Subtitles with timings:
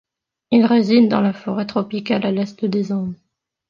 [0.49, 3.13] Il réside dans la forêt tropicale à l'est des Andes.